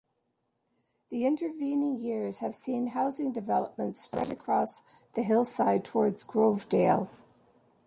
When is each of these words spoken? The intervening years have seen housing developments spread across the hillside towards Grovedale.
The 1.11 1.27
intervening 1.27 1.99
years 1.99 2.39
have 2.39 2.55
seen 2.55 2.87
housing 2.87 3.31
developments 3.33 4.01
spread 4.01 4.31
across 4.31 4.81
the 5.13 5.21
hillside 5.21 5.85
towards 5.85 6.23
Grovedale. 6.23 7.07